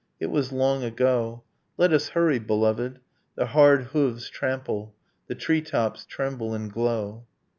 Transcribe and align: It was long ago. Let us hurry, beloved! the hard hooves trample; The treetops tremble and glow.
It 0.19 0.31
was 0.31 0.51
long 0.51 0.83
ago. 0.83 1.43
Let 1.77 1.93
us 1.93 2.09
hurry, 2.17 2.39
beloved! 2.39 3.01
the 3.35 3.45
hard 3.45 3.83
hooves 3.93 4.31
trample; 4.31 4.95
The 5.27 5.35
treetops 5.35 6.05
tremble 6.07 6.55
and 6.55 6.73
glow. 6.73 7.27